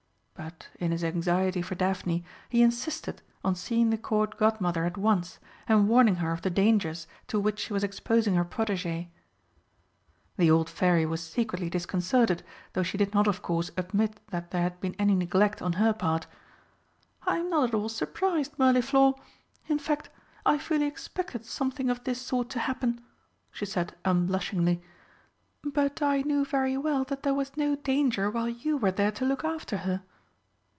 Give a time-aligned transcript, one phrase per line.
[0.33, 5.37] But, in his anxiety for Daphne, he insisted on seeing the Court Godmother at once
[5.67, 9.09] and warning her of the dangers to which she was exposing her protégée.
[10.37, 12.41] The old Fairy was secretly disconcerted,
[12.73, 15.93] though she did not of course admit that there had been any neglect on her
[15.93, 16.25] part.
[17.23, 19.13] "I am not at all surprised, Mirliflor.
[19.67, 20.09] In fact,
[20.43, 22.99] I fully expected something of this sort to happen,"
[23.51, 24.81] she said unblushingly.
[25.63, 29.25] "But I knew very well that there was no danger while you were there to
[29.25, 30.01] look after her."